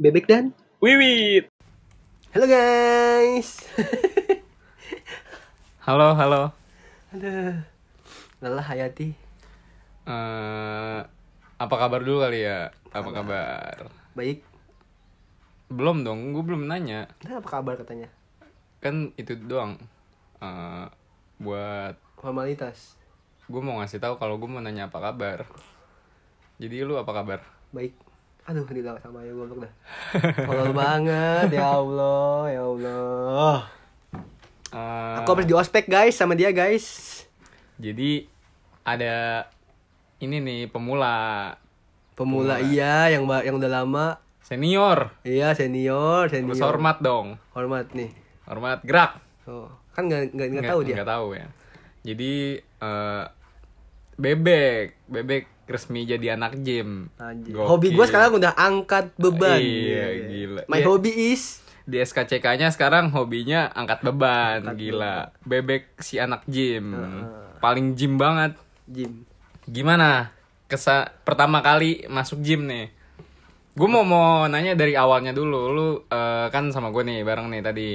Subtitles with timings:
[0.00, 1.52] Bebek dan Wiwit.
[2.32, 3.68] Halo guys
[5.84, 6.56] Halo, halo.
[7.12, 7.60] Aduh
[8.40, 9.12] Lelah Hayati
[10.08, 11.00] Eh,
[11.60, 12.72] apa kabar dulu kali ya?
[12.96, 13.92] Apa kabar?
[14.16, 14.40] Baik
[15.68, 17.04] Belum dong, gue belum nanya.
[17.28, 18.08] Nah, apa kabar katanya?
[18.80, 19.76] Kan itu doang.
[20.40, 20.88] Eh,
[21.44, 22.96] buat Formalitas
[23.52, 25.44] gue mau ngasih tahu kalau gue mau nanya apa kabar.
[26.56, 27.44] Jadi lu apa kabar?
[27.76, 27.92] Baik
[28.50, 29.72] Aduh dibilang sama ya goblok dah
[30.42, 33.56] Tolol banget Ya Allah Ya Allah
[34.70, 37.22] Eh, Aku habis di ospek guys Sama dia guys
[37.78, 38.26] Jadi
[38.82, 39.46] ada
[40.18, 41.54] ini nih pemula
[42.14, 44.06] Pemula iya Yang yang udah lama
[44.42, 45.14] senior.
[45.22, 47.38] Iya senior Senior Harus hormat dong.
[47.54, 48.10] Hormat nih
[48.50, 49.22] Hormat gerak.
[49.46, 49.70] oh.
[49.94, 51.46] Kan nggak nggak tahu dia Nggak tahu ya.
[52.02, 53.24] Jadi eh,
[54.18, 57.06] bebek, bebek resmi jadi anak gym.
[57.54, 60.62] Hobi gue sekarang udah angkat beban Iya, gila.
[60.66, 60.86] My Iya.
[60.90, 65.34] hobby is Di SKCK-nya sekarang hobinya angkat beban, gila.
[65.42, 66.94] Bebek si anak gym.
[67.58, 68.54] Paling gym banget.
[68.86, 69.26] Gym
[69.66, 70.30] Gimana?
[70.70, 72.94] Kesa pertama kali masuk gym nih.
[73.74, 75.60] Gue mau mau nanya dari awalnya dulu.
[75.74, 77.88] Lu eh, kan sama gue nih bareng nih tadi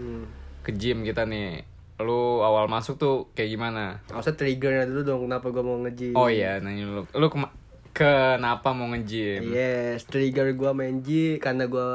[0.00, 0.24] hmm.
[0.64, 1.71] ke gym kita nih.
[2.02, 3.82] Lu awal masuk tuh kayak gimana?
[4.10, 6.14] Maksudnya triggernya dulu dong kenapa gue mau nge-gym?
[6.14, 7.02] Oh iya, nanya lu.
[7.08, 7.54] Lu kema-
[7.92, 9.48] kenapa mau nge-gym?
[9.48, 11.88] Yes, trigger gue main G karena gue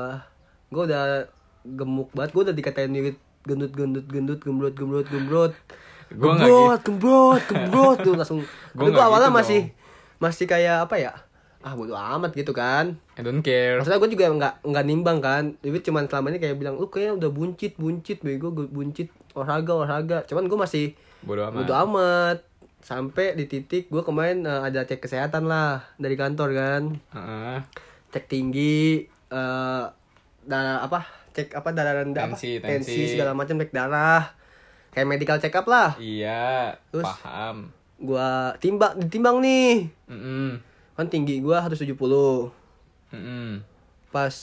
[0.67, 1.27] gue udah
[1.63, 5.53] gemuk banget, gue udah dikatain mirip gendut gendut gendut gembrot gembrot gembrot.
[6.11, 7.97] Gua nggak gembrot gembrot gembrot.
[8.03, 8.39] Tuh langsung.
[8.77, 9.61] Gua gue awalnya gitu masih
[10.19, 11.13] masih kayak apa ya?
[11.59, 12.95] Ah bodo amat gitu kan.
[13.19, 13.81] I don't care.
[13.81, 15.43] maksudnya gue juga nggak nggak nimbang kan.
[15.59, 19.71] Tapi cuman selama ini kayak bilang lu kayaknya udah buncit buncit bego gue buncit olahraga
[19.75, 20.85] olahraga cuman gue masih
[21.19, 21.55] Bodo amat.
[21.59, 22.37] bodo amat
[22.79, 27.57] sampai di titik gue kemarin eh, ada cek kesehatan lah dari kantor kan Heeh.
[28.09, 29.83] cek tinggi eh
[30.41, 33.13] darah apa cek apa darah rendah Tensi, apa tensi.
[33.13, 34.33] segala macam cek darah
[34.89, 37.05] kayak medical check up lah Iya, Terus?
[37.05, 37.69] paham.
[37.97, 40.61] gua timbang ditimbang nih Mm-mm.
[40.93, 41.93] kan tinggi gua 170
[43.09, 43.61] Mm-mm.
[44.07, 44.33] pas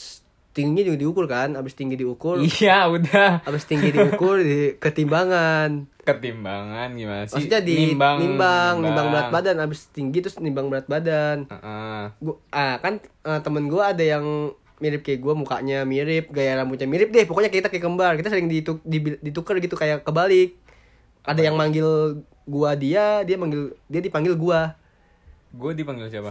[0.54, 3.42] tingginya juga diukur kan abis tinggi diukur Iya, udah.
[3.42, 7.42] abis tinggi diukur di ketimbangan Ketimbangan gimana sih?
[7.42, 12.03] maksudnya di nimbang nimbang, berat badan abis tinggi terus nimbang berat badan Heeh.
[12.19, 14.22] gua ah kan eh, temen gua ada yang
[14.76, 18.47] mirip kayak gua mukanya mirip gaya rambutnya mirip deh pokoknya kita kayak kembar kita sering
[18.47, 20.54] dituk, di- ditukar gitu kayak kebalik
[21.22, 24.78] ada yang manggil gua dia dia manggil dia dipanggil gua
[25.50, 26.31] Gue dipanggil siapa?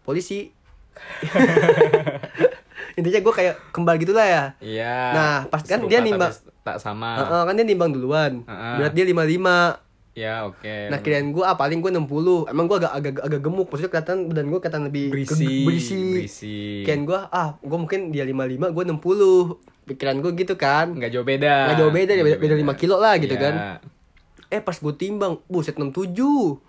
[0.00, 0.50] polisi
[2.94, 4.96] intinya gua kayak kembar gitulah ya Iya.
[5.10, 7.18] Nah, pas kan dia nimbang- tak sama.
[7.18, 8.74] Heeh, kan dia nimbang duluan Heeh.
[8.76, 9.82] berat dia 55
[10.14, 10.62] Ya, oke.
[10.88, 14.18] Nah kirain gue ah paling gue 60 Emang gue agak, agak agak gemuk Maksudnya kelihatan
[14.30, 16.02] badan gue kelihatan lebih berisi, berisi.
[16.14, 16.56] berisi.
[16.80, 21.26] Kirain gue ah gue mungkin dia 55 gue 60 Pikiran gue gitu kan Nggak jauh
[21.26, 21.54] beda.
[21.66, 23.42] Nggak jauh beda, Nggak beda- beda lima kilo lah gitu Iya.
[23.42, 23.54] kan.
[24.48, 26.62] Eh pas gue timbang Buset 67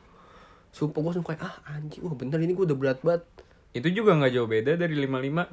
[0.72, 3.24] Sumpah gue langsung kayak ah anjing Wah bener ini gue udah berat banget
[3.72, 5.46] Itu juga nggak jauh beda dari 55.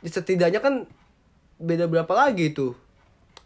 [0.00, 0.84] Ya, Setidaknya kan
[1.56, 2.76] Beda berapa lagi tuh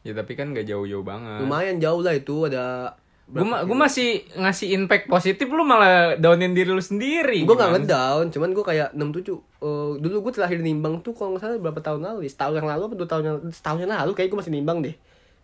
[0.01, 1.45] Ya tapi kan nggak jauh-jauh banget.
[1.45, 2.97] Lumayan jauh lah itu ada
[3.31, 7.47] Gue gue masih ngasih impact positif lu malah downin diri lu sendiri.
[7.47, 11.45] gue gak ngedown cuman gue kayak 67 Eh, dulu gue terakhir nimbang tuh kalau nggak
[11.45, 12.31] salah berapa tahun lalu ya?
[12.33, 14.95] setahun yang lalu apa dua tahun yang setahun yang lalu kayak gue masih nimbang deh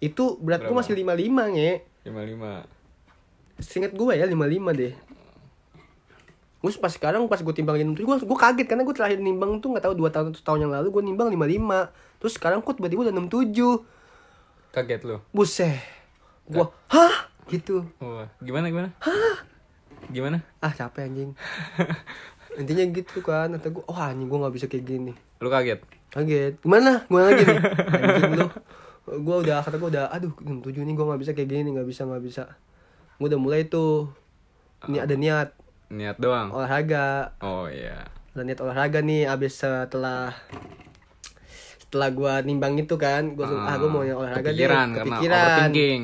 [0.00, 1.70] itu berat gue masih 55 nge
[2.10, 3.62] 55.
[3.62, 4.40] Seingat gue ya 55
[4.72, 4.92] deh
[6.56, 9.70] Terus pas sekarang pas gue timbang 67 gue gue kaget karena gue terakhir nimbang tuh
[9.70, 13.06] nggak tahu dua tahun atau setahun yang lalu gue nimbang 55 terus sekarang kok tiba-tiba
[13.06, 15.16] udah 67 Kaget lu.
[15.30, 15.78] buset.
[16.44, 17.16] Gue hah?
[17.46, 17.86] Gitu.
[17.96, 18.88] Wah, gimana gimana?
[20.06, 20.38] Gimana?
[20.58, 21.30] ah capek anjing.
[22.60, 25.12] Intinya gitu kan kata gue oh anjing gue nggak bisa kayak gini.
[25.38, 25.80] Lu kaget?
[26.10, 26.58] kaget.
[26.64, 27.04] Gimana?
[27.06, 27.60] Gue lagi nih.
[27.94, 28.46] Anjing lu.
[29.06, 32.02] Gue udah kata gue udah aduh tujuh nih gue nggak bisa kayak gini nggak bisa
[32.08, 32.42] nggak bisa.
[33.20, 34.08] Gue udah mulai tuh.
[34.88, 35.56] Ini ada niat
[35.88, 36.50] Niat doang.
[36.50, 38.10] olahraga Oh iya.
[38.30, 40.34] ada niat olahraga nih abis setelah
[41.78, 46.02] setelah gue nimbang itu kan gue ah gue mau olahraga deh kepikiran, karena kepikiran overthinking.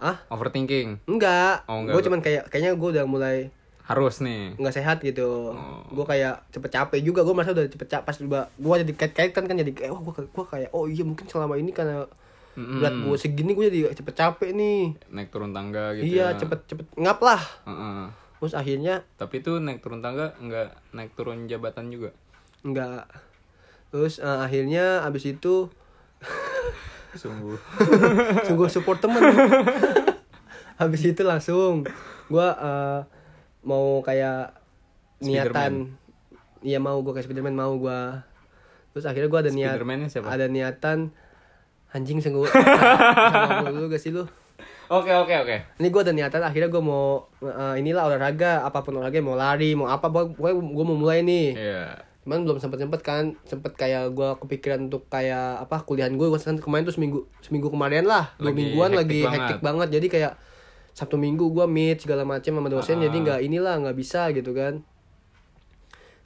[0.00, 0.88] ah Overthinking.
[1.06, 1.92] enggak, Oh, enggak.
[1.92, 3.36] gue cuman kayak kayaknya gue udah mulai
[3.84, 4.56] Harus nih.
[4.56, 5.84] nggak sehat gitu Oh.
[5.86, 8.26] gue kayak cepet capek juga gue merasa udah cepet capek pas gue
[8.58, 11.54] gue jadi kait kaitan kan jadi kayak wah gue gue kayak oh iya mungkin selama
[11.54, 12.08] ini karena
[12.52, 12.78] Mm-mm.
[12.78, 16.38] berat gue segini gue jadi cepet capek nih Naik turun tangga gitu iya ya.
[16.38, 18.02] cepet cepet ngap lah Heeh.
[18.42, 22.10] Terus akhirnya Tapi itu naik turun tangga nggak naik turun jabatan juga.
[22.62, 23.06] nggak
[23.88, 25.70] terus eh, akhirnya abis itu
[27.14, 27.54] Sungguh.
[28.50, 29.20] sungguh support temen
[30.80, 31.86] habis itu langsung
[32.26, 33.00] gue eh,
[33.62, 34.58] mau kayak
[35.20, 35.94] niatan
[36.62, 38.00] iya mau gue kayak Spiderman mau gue
[38.90, 39.78] terus akhirnya gue ada niat
[40.10, 40.34] siapa?
[40.34, 41.14] ada niatan
[41.92, 42.42] anjing sama
[43.70, 44.24] dulu gak sih lu
[44.92, 45.56] Oke oke oke.
[45.74, 49.72] ini gue ada niatan akhirnya gue mau eh, inilah olahraga apa pun olahraga mau lari
[49.72, 51.84] mau apa pokoknya gue mau mulai nih Iya.
[52.22, 56.36] cuman belum sempet sempet kan sempet kayak gue kepikiran untuk kayak apa kuliahan gue gue
[56.60, 59.32] kemarin tuh seminggu seminggu kemarin lah dua Lagi mingguan hektik lagi banget.
[59.40, 60.32] hektik banget jadi kayak
[60.92, 63.08] sabtu minggu gue meet segala macam sama dosen Ah.
[63.08, 64.84] jadi nggak inilah nggak bisa gitu kan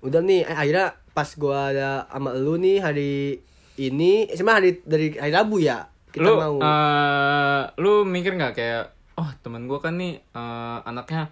[0.02, 3.40] udah nih eh, akhirnya pas gue ada sama lu nih hari
[3.76, 5.86] ini eh, sebenarnya hari dari hari rabu ya
[6.16, 6.56] kita lu mau.
[6.58, 8.84] eh, lu mikir nggak kayak
[9.14, 11.28] oh temen gue kan nih eh, anaknya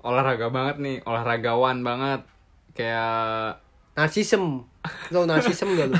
[0.00, 2.20] olahraga banget nih olahragawan banget.
[2.72, 3.58] Kayak
[3.92, 4.60] narsisem
[5.08, 5.96] lo narsisem gak lu?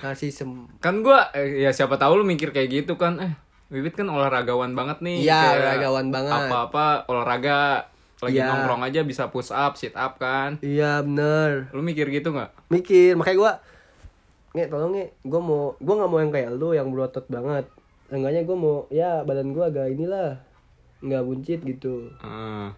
[0.00, 0.50] Narsisem
[0.84, 1.18] kan gue
[1.56, 3.32] ya siapa tahu lu mikir kayak gitu kan eh
[3.68, 5.22] Bibit kan olahragawan banget nih.
[5.22, 6.34] Iya, olahragawan banget.
[6.44, 7.88] apa-apa olahraga
[8.20, 8.46] lagi Iya.
[8.46, 10.60] nongkrong aja bisa push up sit up kan.
[10.60, 11.70] Iya bener.
[11.70, 12.52] Lu mikir gitu nggak?
[12.68, 13.52] Mikir makanya gue
[14.52, 17.64] nge tolong nge gue mau gue nggak mau yang kayak lu yang berotot banget.
[18.08, 20.40] Enggaknya gue mau ya badan gue agak inilah
[21.00, 22.12] nggak buncit gitu.
[22.18, 22.68] Heeh.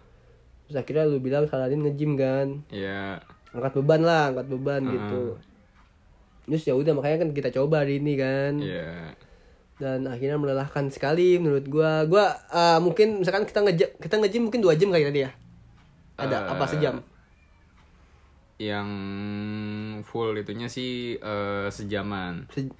[0.65, 2.65] terus akhirnya lu bilang saranin nge-gym kan.
[2.69, 3.21] Ya
[3.53, 5.37] angkat beban lah angkat beban gitu.
[6.45, 8.57] Terus ya udah makanya kan kita coba hari ini kan.
[8.57, 9.13] Ya
[9.75, 14.63] dan akhirnya melelahkan sekali menurut gue gue eh, mungkin misalkan kita nge kita nge-gym mungkin
[14.63, 15.31] dua jam kali tadi ya?
[16.15, 16.95] Ada Eh, apa sejam?
[18.55, 18.87] yang
[20.01, 22.73] full itunya sih eh, sejaman Se-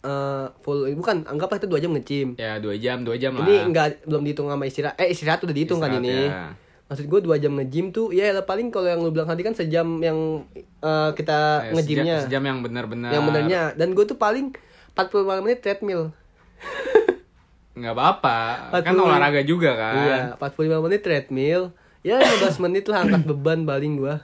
[0.00, 3.66] eh, full bukan anggaplah itu dua jam nge-gym ya dua jam dua jam lah Ini
[3.66, 4.96] enggak belum dihitung sama istirahat.
[4.96, 6.30] Eh istirahat udah dihitung kan Istirahat, ini.
[6.30, 6.44] ya.
[6.86, 9.52] Maksud gue dua jam nge-gym tuh ya lah paling kalau yang lu bilang tadi kan
[9.52, 10.46] sejam yang
[10.80, 12.16] eh, kita Eh, nge-gymnya.
[12.16, 13.62] sejam, sejam yang benar-benar Yang benernya.
[13.74, 14.54] Dan gue tuh paling
[14.94, 16.14] 45 menit treadmill.
[17.76, 18.38] nggak apa-apa
[18.80, 19.04] kan 40.
[19.04, 21.62] olahraga juga kan Iya, 45 menit treadmill.
[22.00, 24.22] Ya 15 menit lah angkat beban paling gua.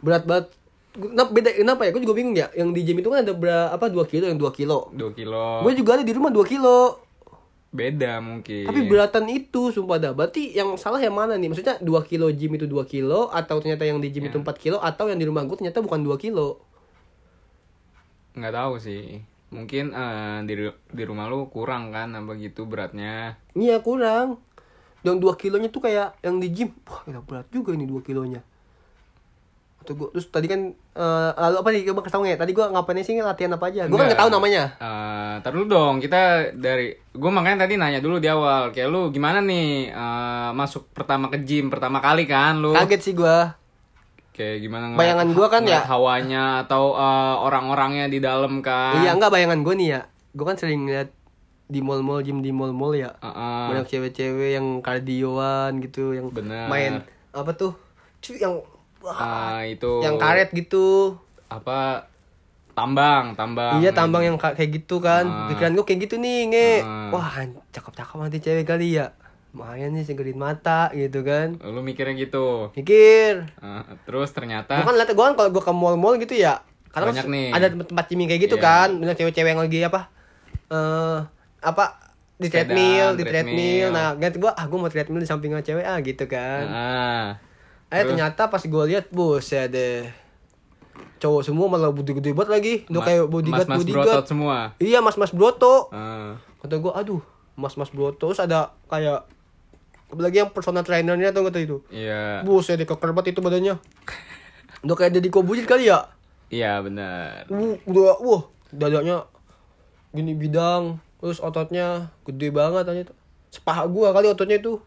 [0.00, 0.48] Berat banget.
[0.94, 1.90] Kenapa beda kenapa ya?
[1.90, 2.46] Gue juga bingung ya.
[2.54, 4.94] Yang di gym itu kan ada berapa apa 2 kilo yang 2 kilo.
[4.94, 7.02] dua kilo Gue juga ada di rumah 2 kilo.
[7.74, 10.14] beda mungkin Tapi beratan itu sumpah dah.
[10.14, 11.50] Berarti yang salah yang mana nih?
[11.50, 14.78] Maksudnya 2 kilo gym itu 2 kilo atau ternyata yang di gym itu 4 kilo
[14.78, 16.62] atau yang di rumah gue ternyata bukan 2 kilo.
[18.34, 20.54] nggak tahu sih mungkin eh, di
[20.90, 24.42] di rumah lu kurang kan apa gitu beratnya Iya kurang.
[25.02, 26.70] Yang 2 kilonya tuh kayak yang di gym.
[26.86, 28.40] Wah, gila berat juga ini 2 kilonya.
[29.84, 32.40] Atau gua terus tadi kan eh, lalu apa nih coba kasih tau nggak?
[32.40, 33.84] Tadi gua ngapain sih latihan apa aja?
[33.84, 34.64] Gua kan nggak tahu namanya.
[34.74, 36.20] Eh, tar dulu dong kita
[36.52, 41.28] dari gue makanya tadi nanya dulu di awal kayak lu gimana nih eh, masuk pertama
[41.28, 43.52] ke gym pertama kali kan lu Kaget sih gua.
[44.30, 49.30] kayak gimana Bayangan gua kan ya- hawanya atau eh, orang-orangnya di dalam kan Iya enggak
[49.30, 50.00] bayangan gua nih ya.
[50.32, 51.12] Gua kan sering lihat
[51.64, 53.14] di mall-mall gym di mall-mall ya.
[53.16, 53.64] Heeh.
[53.70, 56.66] banyak cewek-cewek yang kardioan gitu yang Bener.
[56.66, 56.92] main
[57.30, 57.72] apa tuh
[58.18, 58.56] Cuy, yang
[59.04, 61.20] wah, Ah, itu yang karet gitu.
[61.46, 62.08] Apa?
[62.72, 63.78] Tambang tambang.
[63.78, 65.22] Iya tambang yang ka- kayak gitu kan.
[65.22, 65.46] Ah.
[65.46, 66.70] pikiran gue kayak gitu nih nge.
[66.80, 67.08] Ah.
[67.12, 67.30] wah
[67.70, 69.14] cakep-cakep nanti cewek kali ya.
[69.52, 71.54] Lumayan nih segerin mata gitu kan.
[71.60, 72.74] Lu mikirnya gitu.
[72.74, 73.46] Mikir.
[73.54, 76.58] Eh, terus ternyata gue kan liat gue kan kalau gue ke mall-mall gitu ya
[76.90, 77.48] karena Banyak nih.
[77.50, 78.66] ada tempat gym kayak gitu Iya.
[78.66, 78.88] kan.
[78.98, 80.00] Banyak cewek-cewek yang lagi apa
[80.66, 81.18] eh
[81.60, 81.84] apa
[82.34, 83.30] di treadmill di treadmill.
[83.30, 83.86] treadmill.
[83.92, 86.64] Nah ganti gua ah gue mau treadmill di samping cewek ah gitu kan.
[86.66, 87.26] Ah,
[87.94, 90.10] Eh ternyata pas gue lihat buset deh.
[91.16, 92.74] Cowok semua malah gede-gede banget lagi.
[92.86, 94.06] Udah ma- kayak bodyguard mas-mas bodyguard.
[94.10, 95.88] berotot semua Iya, mas-mas broto.
[95.90, 97.22] Ah, Kata gue, aduh,
[97.54, 98.26] mas-mas broto.
[98.26, 99.24] Terus ada kayak
[100.06, 101.76] apalagi yang personal trainernya atau kata itu.
[101.88, 103.78] iya Buset deh keker banget itu badannya.
[104.80, 106.10] Udah kayak Deddy Kobujit kali ya.
[106.46, 109.26] iya benar Uh, udah wah, dadanya
[110.10, 113.16] gini bidang, terus ototnya gede banget aja tuh.
[113.54, 114.82] Sepaha gua kali ototnya itu.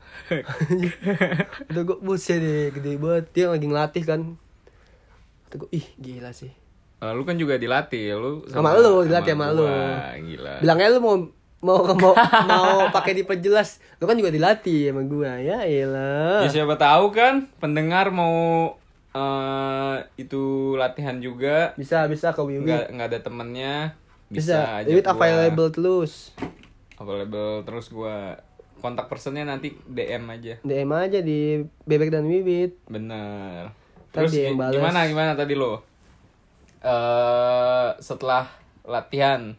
[1.67, 3.25] Udah gua buset deh, gede banget.
[3.31, 4.21] Dia lagi ngelatih kan.
[5.45, 6.51] Kata gua, ih gila sih.
[6.97, 9.63] Eh, lu kan juga dilatih lu Sama lu, dilatih sama lu.
[9.63, 10.17] gua.
[10.17, 11.15] gila Bilangnya lu mau
[11.57, 12.13] mau mau
[12.51, 13.79] mau pakai diperjelas.
[13.95, 15.39] Lu kan juga dilatih sama gua.
[15.39, 16.43] Ya elah.
[16.43, 18.75] ya siapa tahu kan pendengar mau
[19.09, 20.43] eh itu
[20.75, 22.61] latihan juga Bisa bisa ke Wiwi.
[22.61, 23.75] nggak nggak ada temennya
[24.27, 24.77] bisa, Bisa.
[24.77, 26.35] aja Wiwi available terus.
[26.95, 28.37] available terus gua
[28.77, 30.53] kontak personnya nanti DM aja.
[30.61, 32.77] DM aja di Bebek dan Wiwit.
[32.87, 33.73] bener.
[34.09, 35.81] Terus yang gimana gimana tadi lo?
[36.79, 38.47] Eh setelah
[38.83, 39.53] latihan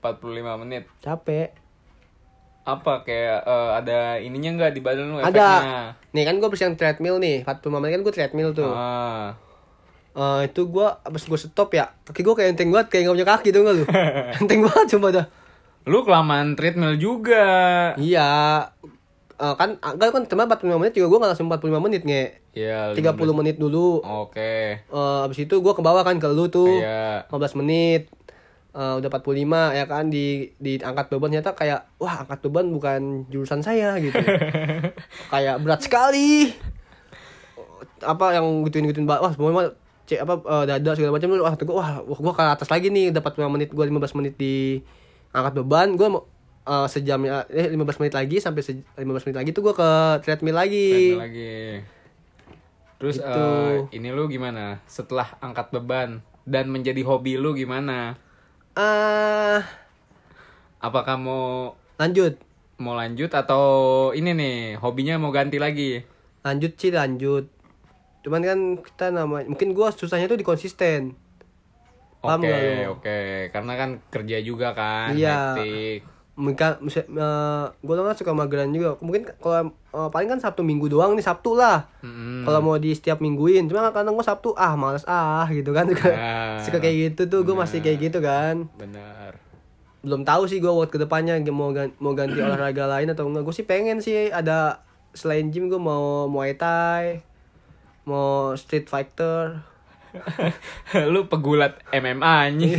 [0.00, 0.84] 45 menit.
[0.98, 1.50] Capek.
[2.64, 5.28] apa kayak eh, ada ininya nggak di badan lu Ada.
[5.28, 5.80] efeknya?
[6.16, 7.44] Nih kan gue bersihin treadmill nih.
[7.44, 8.72] 45 menit kan gue treadmill tuh.
[8.72, 9.36] Ah.
[10.14, 13.28] Eh, Itu gue abis gue stop ya Kaki gue kayak enteng banget Kayak gak punya
[13.28, 13.84] kaki tuh gak lu?
[14.40, 15.26] Enteng banget coba dah
[15.84, 17.44] lu kelamaan treadmill juga.
[18.00, 18.32] Iya.
[19.34, 21.06] Eh, kan enggak kan cuma 45 menit juga.
[21.12, 22.24] Gue nggak langsung 45 menit nge.
[22.56, 22.96] Iya.
[22.96, 24.00] 30 menit dulu.
[24.00, 24.80] Oke.
[24.80, 26.80] Eh, abis itu gue ke bawah kan ke lu tuh.
[26.80, 27.28] Iya.
[27.28, 28.08] 15 menit.
[28.74, 31.28] Eh, udah 45 ya kan di di angkat beban.
[31.30, 34.18] Ternyata kayak wah angkat beban bukan jurusan saya gitu.
[35.32, 36.54] Kayak berat sekali.
[38.00, 41.28] Apa yang gituin gituin wah semuanya cek apa eh, dada segala macam.
[41.38, 43.68] Wah tuh gua wah wah, gua ke atas lagi nih dapat 5 menit.
[43.70, 44.82] Gua 15 menit di
[45.34, 46.22] angkat beban gua mau
[46.64, 49.90] eh, sejam ya eh 15 menit lagi sampai se- 15 menit lagi tuh gua ke
[50.22, 51.54] treadmill lagi Treadmill lagi.
[52.94, 53.26] Terus Gitu.
[53.26, 54.78] eh, ini lu gimana?
[54.86, 56.10] Setelah angkat beban
[56.44, 58.14] dan menjadi hobi lu gimana?
[58.72, 59.60] ah
[60.78, 61.44] Apakah mau
[61.96, 62.36] lanjut
[62.74, 63.64] mau lanjut atau
[64.10, 66.02] ini nih hobinya mau ganti lagi?
[66.40, 67.48] lanjut sih lanjut
[68.20, 71.16] cuman kan kita nama mungkin gua susahnya tuh di konsisten
[72.24, 72.90] Paham Oke, lu?
[72.90, 73.18] oke.
[73.50, 75.54] Karena kan kerja juga kan, Iya.
[75.54, 76.00] hektik.
[76.34, 80.90] mungkin misal- eh, gua kan suka mageran juga mungkin kalau eh, paling kan sabtu minggu
[80.90, 82.42] doang nih sabtu lah Mm-mm.
[82.42, 86.10] kalau mau di setiap mingguin cuma kadang gua sabtu ah males ah gitu kan suka,
[86.10, 89.38] Nah, suka kayak gitu tuh gua masih kayak gitu kan Benar.
[90.02, 93.46] belum tahu sih gua buat ke depannya mau gan- mau ganti olahraga lain atau enggak
[93.46, 97.22] gue sih pengen sih ada selain gym gua mau muay thai
[98.02, 99.62] mau street fighter
[101.12, 102.78] lu pegulat MMA anjing.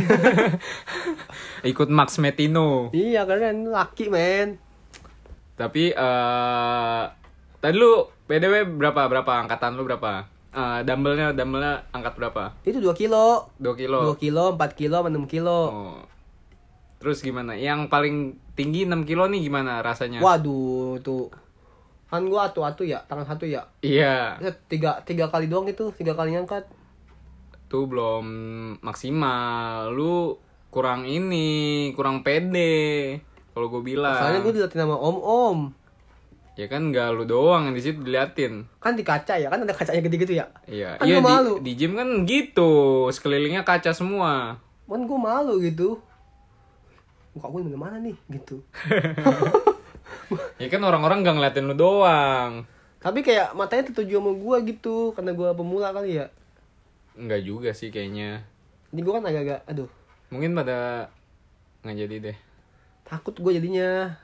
[1.70, 2.88] Ikut Max Metino.
[2.90, 4.56] iya keren laki men
[5.54, 7.02] Tapi eh
[7.58, 10.28] tadi lu BDW berapa berapa angkatan lu berapa?
[10.50, 12.52] Eh dumbbellnya dumbbellnya angkat berapa?
[12.62, 13.98] itu 2 kilo 2 kilo.
[14.10, 15.98] 2 kilo 4 kilo 6 kilo Oh.
[16.96, 17.52] Terus gimana?
[17.52, 18.16] Yang paling
[18.52, 20.18] tinggi 6 kilo nih gimana rasanya?
[20.18, 21.28] waduh tuh
[22.06, 26.14] kan gua atu-atu ya tangan satu ya Iya, Ya, tiga tiga kali doang itu tiga
[26.14, 26.62] kali ngangkat
[27.66, 28.24] tuh belum
[28.80, 29.90] maksimal.
[29.90, 31.48] Lu kurang ini,
[31.92, 33.18] kurang pede.
[33.50, 34.12] Kalau gue bilang.
[34.14, 35.60] soalnya gue diliatin sama om om
[36.52, 38.64] Ya kan nggak lu doang yang di situ diliatin.
[38.78, 41.52] kan di kaca ya kan ada kacanya gede gitu ya Iya, Kan iya di, malu.
[41.60, 42.72] di gym kan gitu,
[43.06, 44.56] sekelilingnya kaca semua.
[44.82, 46.00] kan gue malu gitu
[47.32, 48.64] muka gue mana mana nih gitu
[50.56, 52.64] Ya kan orang-orang nggak ngeliatin lu doang.
[52.96, 56.26] tapi kayak matanya tertuju sama gue gitu karena gue pemula kali ya
[57.16, 58.44] Enggak juga sih kayaknya.
[58.88, 59.88] ini gue kan agak-agak aduh
[60.28, 61.08] Mungkin pada
[61.80, 62.36] nggak jadi deh.
[63.02, 64.14] takut gue jadinya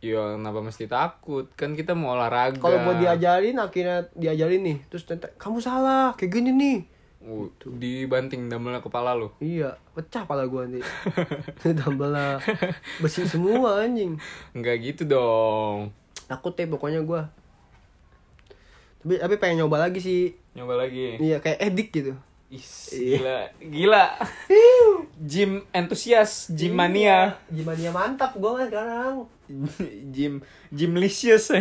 [0.00, 1.44] Ya kenapa mesti takut?
[1.54, 2.56] Kan kita mau olahraga.
[2.56, 6.78] kalau mau diajarin akhirnya diajarin nih terus ternyata kamu salah kayak gini nih
[7.20, 9.28] Uh, dibanting dumbbellnya kepala lu.
[9.38, 10.80] iya pecah pala gue nanti
[12.00, 12.40] lah
[12.96, 14.16] besi semua anjing
[14.50, 15.92] Enggak gitu dong.
[16.24, 17.20] takut deh pokoknya gue
[19.00, 20.36] tapi tapi pengen nyoba lagi sih.
[20.52, 21.16] Nyoba lagi.
[21.16, 22.12] iya kayak edik gitu.
[22.50, 24.18] Is, gila, gila.
[25.22, 27.38] Gym entusias, gym mania.
[27.46, 29.14] gimana ya mantap gue kan sekarang.
[30.14, 30.42] Gym
[30.74, 31.54] gymlicious.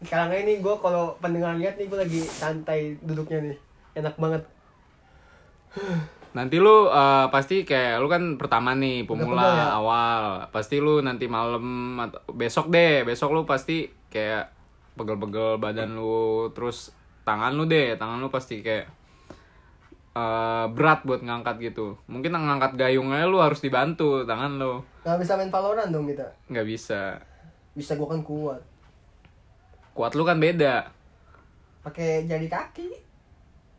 [0.00, 3.58] sekarang ini gue kalau pendengar lihat nih gue lagi santai duduknya nih.
[4.00, 4.42] Enak banget
[6.30, 9.66] nanti lu eh, pasti kayak lu kan pertama nih pemula ya?
[9.76, 10.22] awal.
[10.50, 11.64] Pasti lu nanti malam
[11.98, 14.50] atau besok deh, besok lu pasti kayak
[14.94, 16.90] pegel-pegel badan lu terus
[17.22, 18.86] tangan lu deh, tangan lu pasti kayak
[20.12, 21.98] eh, berat buat ngangkat gitu.
[22.06, 24.82] Mungkin ngangkat gayungnya lu harus dibantu tangan lu.
[25.00, 27.16] nggak bisa main Valorant dong kita nggak bisa.
[27.72, 28.60] bisa gue kan kuat
[29.90, 30.92] Kuat lu kan beda.
[31.80, 32.92] pakai jari kaki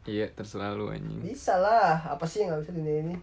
[0.03, 1.21] Iya, terserah lu anjing.
[1.21, 3.15] bisa lah apa sih yang nggak bisa di dunia ini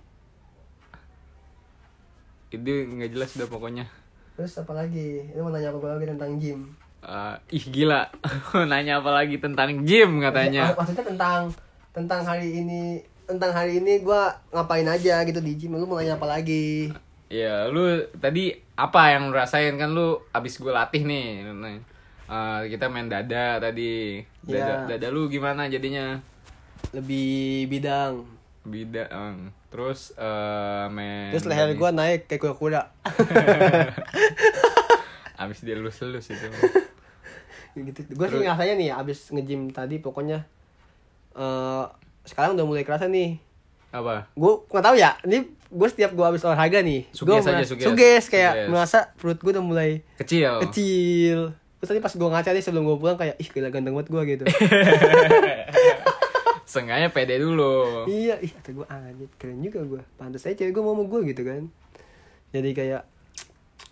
[2.49, 3.85] Itu nggak jelas udah pokoknya.
[4.33, 6.61] terus apa lagi ini mau nanya apa lagi tentang gym
[6.99, 8.11] Eh, ih gila,
[8.71, 10.67] nanya apa lagi tentang gym katanya.
[10.69, 11.41] Maksud- maksudnya tentang
[11.91, 16.15] tentang hari ini tentang hari ini gue ngapain aja gitu di gym lu mau nanya
[16.15, 16.91] apa lagi
[17.29, 17.85] Ya, lu
[18.17, 21.45] tadi apa yang lu rasain kan lu abis gue latih nih.
[22.25, 24.25] Eh, kita main dada tadi.
[24.43, 24.97] Dada, Iya.
[24.97, 26.17] dada lu gimana jadinya?
[26.91, 28.23] Lebih bidang
[28.63, 29.51] Bidang.
[29.69, 32.81] Terus eh main terus leher gue naik kayak kuda-kuda
[35.39, 36.47] abis dia lus-lus itu.
[37.75, 40.43] gitu gue sih ngerasanya nih abis nge-gym tadi pokoknya
[41.33, 41.85] eh
[42.25, 43.39] sekarang udah mulai kerasa nih
[43.89, 44.27] apa?
[44.31, 47.87] gue nggak tahu ya ini gue setiap gue abis olahraga nih Suges gue suges.
[47.87, 48.69] suges kayak Suges.
[48.69, 50.59] merasa perut gue udah mulai Kecil.
[50.65, 51.39] kecil
[51.79, 54.23] terus tadi pas gue ngaca nih sebelum gue pulang kayak ih gila ganteng banget gue
[54.27, 54.45] gitu
[56.69, 58.05] Seenggaknya pede dulu.
[58.05, 61.21] iya ih kata gue anjir keren juga gue pantas aja cewek gue mau sama gue
[61.27, 61.63] gitu kan
[62.51, 63.03] jadi kayak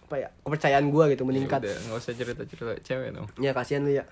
[0.02, 3.26] apa ya kepercayaan gue gitu meningkat Ya udah, usah cerita-cerita cewek dong.
[3.36, 4.04] ya kasihan lu ya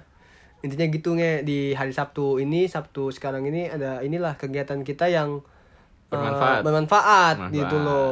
[0.60, 5.44] intinya gitu nge di hari Sabtu ini Sabtu sekarang ini ada inilah kegiatan kita yang
[6.06, 6.60] eh, Bermanfaat.
[6.62, 7.52] bermanfaat Bermanfaat.
[7.54, 8.10] gitu loh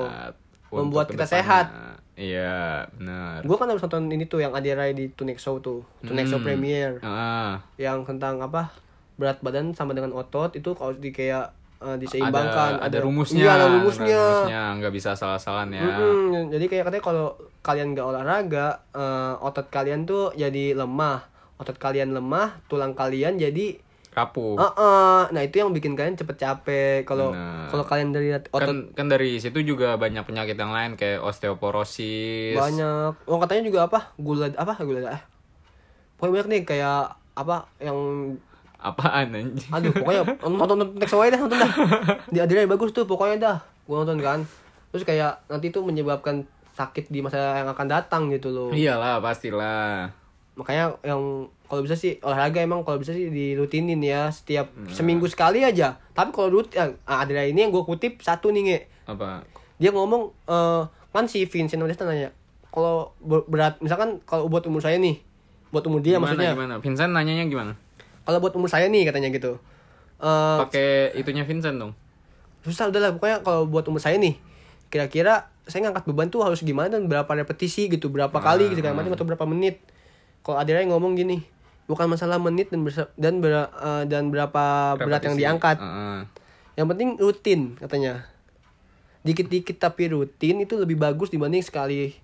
[0.70, 1.66] membuat kita sehat.
[2.12, 3.40] Iya, benar.
[3.40, 6.46] Gue kan habis nonton ini tuh yang Adirai di Tunic Show tuh, Tunic Show Hmm.
[6.46, 8.68] Premiere, Ah, yang tentang apa
[9.16, 11.52] berat badan sama dengan otot itu kalau di kayak
[11.82, 13.44] eh, diseimbangkan, ada, ada rumusnya.
[13.44, 14.20] Iya, ada rumusnya.
[14.22, 15.82] rumusnya, nggak bisa salah-salahan ya.
[15.84, 16.50] Mm-mm.
[16.50, 17.26] Jadi kayak katanya kalau
[17.60, 21.26] kalian nggak olahraga, eh, otot kalian tuh jadi lemah,
[21.58, 23.78] otot kalian lemah, tulang kalian jadi
[24.12, 24.60] Rapuh.
[24.60, 25.20] Heeh.
[25.32, 27.08] Nah itu yang bikin kalian cepet capek.
[27.08, 27.32] Kalau
[27.72, 32.52] kalau kalian dari otot kan kan dari situ juga banyak penyakit yang lain kayak osteoporosis.
[32.52, 33.16] banyak.
[33.24, 34.12] Oh katanya juga apa?
[34.20, 34.76] Gula apa?
[34.84, 35.22] Gula eh.
[36.20, 37.96] Pokoknya banyak nih kayak apa yang
[38.82, 39.54] Apaan anjing?
[39.70, 41.72] aduh pokoknya nonton nonton next dah nonton dah.
[42.26, 43.56] Di Adira bagus tuh pokoknya dah.
[43.86, 44.42] Gua nonton kan.
[44.90, 46.42] Terus kayak nanti itu menyebabkan
[46.74, 48.68] sakit di masa yang akan datang gitu loh.
[48.68, 50.10] Iyalah, pastilah.
[50.58, 55.62] Makanya yang kalau bisa sih olahraga emang kalau bisa sih dirutinin ya setiap seminggu sekali
[55.62, 55.96] aja.
[56.12, 58.80] Tapi kalau rutin ah, Adira ini yang gue kutip satu nih nge.
[59.06, 59.46] Apa?
[59.78, 62.30] dia ngomong eh kan si Vincent Modesta nanya
[62.70, 65.18] kalau ber- berat misalkan kalau buat umur saya nih
[65.74, 66.74] buat umur dia gimana, maksudnya gimana?
[66.78, 67.72] Vincent nanyanya gimana?
[68.22, 69.58] Kalau buat umur saya nih katanya gitu
[70.18, 71.92] eh Pakai itunya Vincent dong.
[72.60, 74.38] susah udah lah pokoknya kalau buat umur saya nih
[74.86, 78.94] kira-kira saya ngangkat beban tuh harus gimana dan berapa repetisi gitu berapa kali gitu kayak
[78.94, 79.82] macam atau berapa menit
[80.40, 81.42] kalau Adira yang ngomong gini
[81.84, 84.62] bukan masalah menit dan bersa- dan ber- eh, dan berapa
[84.96, 85.40] berat yang Repetisi.
[85.40, 86.18] diangkat Heeh.
[86.74, 88.26] yang penting rutin katanya
[89.22, 92.14] dikit-dikit tapi rutin itu lebih bagus dibanding sekali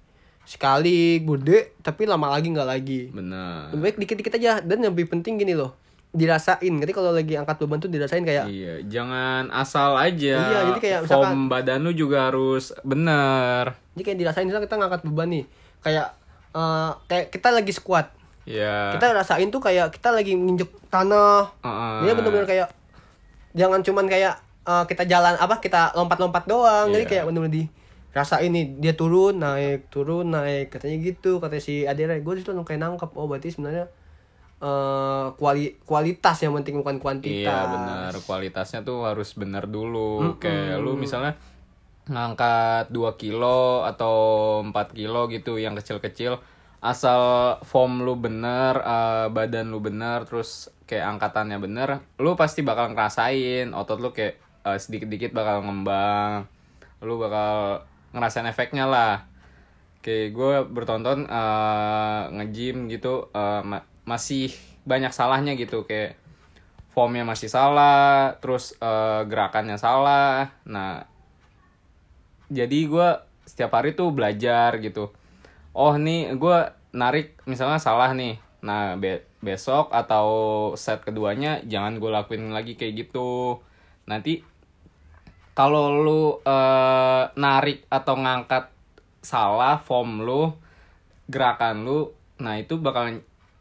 [0.42, 3.70] sekali bude tapi lama lagi nggak lagi Benar.
[3.70, 5.74] lebih baik dikit-dikit aja dan yang lebih penting gini loh
[6.18, 10.34] dirasain jadi kalau lagi angkat beban tuh dirasain kayak Iya, jangan asal aja.
[10.36, 13.78] Iya, jadi kayak form misalkan- badan lu juga harus bener.
[13.92, 15.44] jadi kayak dirasain misalnya kita ngangkat beban nih
[15.80, 16.06] kayak
[16.50, 18.06] eh, kayak kita lagi squat
[18.42, 18.92] Iya.
[18.92, 21.96] kita rasain tuh kayak kita lagi nginjek tanah Heeh.
[22.02, 22.68] dia bener-bener kayak
[23.52, 24.34] jangan cuman kayak
[24.64, 27.10] eh, kita jalan apa kita lompat-lompat doang jadi Iya.
[27.10, 27.64] kayak bener-bener di
[28.08, 32.50] rasain nih dia turun naik turun naik katanya gitu kata si Adira gue di situ
[32.50, 33.86] langsung kayak nangkep oh berarti sebenarnya
[34.58, 37.46] eh kuali kualitas yang penting bukan kuantitas.
[37.46, 38.12] Iya benar.
[38.18, 40.38] Kualitasnya tuh harus benar dulu.
[40.42, 41.38] Kayak lu misalnya
[42.08, 44.16] ngangkat 2 kilo atau
[44.64, 46.40] 4 kilo gitu yang kecil-kecil
[46.78, 47.20] asal
[47.66, 53.70] form lu bener eh, badan lu bener terus kayak angkatannya bener lu pasti bakal ngerasain.
[53.74, 56.48] Otot lu kayak eh, sedikit-dikit bakal ngembang.
[57.04, 59.14] Lu bakal ngerasain efeknya lah.
[60.02, 63.28] Kayak gue bertonton eh, nge-gym gitu
[63.62, 64.56] ma- masih
[64.88, 66.16] banyak salahnya gitu kayak
[66.96, 70.48] formnya masih salah terus eh, gerakannya salah.
[70.64, 71.04] Nah
[72.48, 73.08] jadi gue
[73.44, 75.12] setiap hari tuh belajar gitu.
[75.76, 76.58] Oh nih gue
[76.96, 78.40] narik misalnya salah nih.
[78.64, 80.26] Nah be- besok atau
[80.74, 83.60] set keduanya jangan gue lakuin lagi kayak gitu.
[84.08, 84.40] Nanti
[85.52, 88.72] kalau lu eh, narik atau ngangkat
[89.20, 90.54] salah form lu
[91.28, 92.00] gerakan lu
[92.38, 93.18] nah itu bakal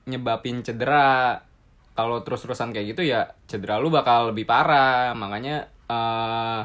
[0.08, 1.44] nyebabin cedera
[1.94, 6.62] kalau terus-terusan kayak gitu ya cedera lu bakal lebih parah makanya eh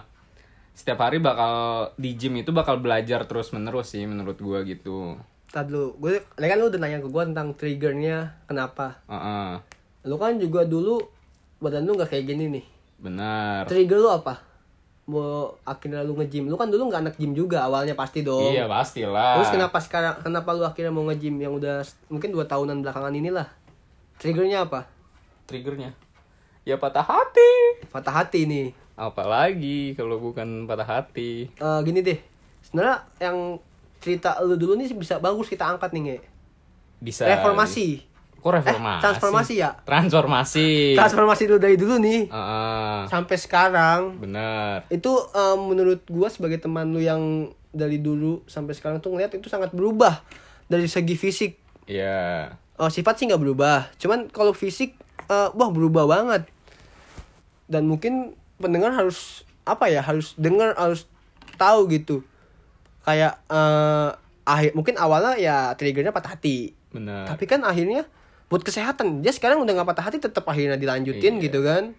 [0.72, 5.20] setiap hari bakal di gym itu bakal belajar terus menerus sih menurut gua gitu
[5.52, 9.04] Tadi dulu, gue kan lu udah nanya ke gue tentang triggernya kenapa.
[9.04, 9.60] Heeh.
[10.08, 10.96] Lu kan juga dulu
[11.60, 12.64] badan lu nggak kayak gini nih.
[13.02, 14.40] benar Trigger lu apa?
[15.04, 16.46] Mau akhirnya lu nge-gym.
[16.46, 18.50] Lu kan dulu nggak anak gym juga awalnya pasti dong.
[18.50, 22.80] iya pastilah Terus kenapa sekarang kenapa lu akhirnya mau nge-gym yang udah mungkin dua tahunan
[22.80, 23.48] belakangan inilah?
[24.16, 24.86] Triggernya apa?
[25.42, 25.90] triggernya
[26.62, 27.52] ya patah hati
[27.90, 28.66] Patah hati nih.
[28.94, 32.16] apalagi kalau bukan patah hati Eh, gini deh.
[32.62, 33.58] Sebenarnya yang
[33.98, 36.18] cerita lu dulu nih bisa bagus kita angkat nih, Nge.
[37.00, 38.06] bisa Reformasi.
[38.42, 39.70] Kok reformasi Eh, transformasi ya?
[39.86, 42.98] transformasi Transformasi dulu dari dulu nih Heeh.
[43.06, 44.18] sampai sekarang.
[44.18, 49.30] benar Itu eh, menurut gua sebagai teman lu yang dari dulu sampai sekarang tuh ngeliat
[49.32, 50.20] itu sangat berubah
[50.66, 51.52] dari segi fisik.
[51.86, 52.52] Iya.
[52.76, 53.88] Oh, sifat sih nggak berubah.
[53.96, 56.50] Cuman kalau fisik, eh, wah berubah banget.
[57.64, 60.02] Dan mungkin pendengar harus apa ya?
[60.02, 61.06] Harus dengar, harus
[61.54, 62.26] tahu gitu.
[63.02, 64.10] Kayak eh
[64.42, 66.74] akhir mungkin awalnya ya triggernya patah hati.
[66.90, 68.04] benar Tapi kan akhirnya
[68.52, 71.42] buat kesehatan dia sekarang udah nggak patah hati tetap akhirnya dilanjutin Iya.
[71.42, 71.96] gitu kan.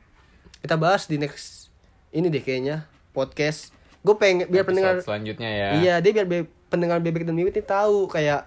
[0.61, 1.73] Kita bahas di next
[2.09, 3.73] ini deh kayaknya podcast.
[3.99, 7.55] Gue pengen biar Episode pendengar selanjutnya ya Iya, dia biar be- pendengar bebek dan bibit
[7.55, 8.45] ini tahu kayak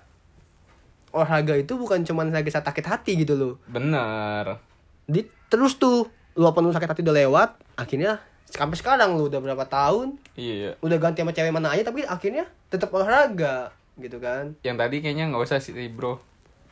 [1.11, 3.55] olahraga itu bukan cuma lagi saat sakit hati gitu loh.
[3.66, 4.61] benar
[5.03, 9.64] Di terus tuh luapan lu sakit hati udah lewat, akhirnya sampai sekarang lu udah berapa
[9.64, 14.53] tahun, iya udah ganti sama cewek mana aja tapi akhirnya tetap olahraga gitu kan.
[14.61, 16.21] yang tadi kayaknya nggak usah sih bro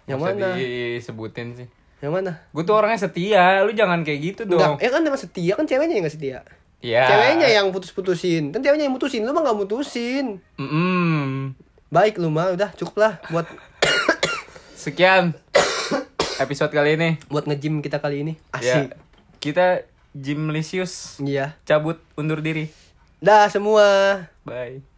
[0.07, 0.49] Yang usah mana?
[0.55, 2.33] disebutin sih Yang mana?
[2.47, 5.65] gue tuh orangnya setia lu jangan kayak gitu dong Enggak, ya kan emang setia kan
[5.65, 6.39] ceweknya yang gak setia.
[6.79, 7.09] Ya.
[7.09, 8.53] Ceweknya yang putus-putusin.
[8.53, 10.37] Kan ceweknya yang mutusin, lu mah gak mutusin.
[10.55, 11.57] Mm-mm.
[11.89, 13.49] Baik lu mah udah cukup lah buat
[14.77, 15.33] Sekian
[16.45, 17.11] episode kali ini.
[17.27, 18.33] buat nge-gym kita kali ini.
[18.55, 19.01] Ya, Asik.
[19.41, 21.57] kita Jimlicious Iya.
[21.65, 22.69] cabut undur diri.
[23.19, 24.29] Dah semua.
[24.45, 24.94] Bye.